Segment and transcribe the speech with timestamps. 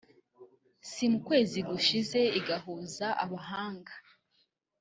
[0.89, 3.93] C mu kwezi gushize igahuza abahanga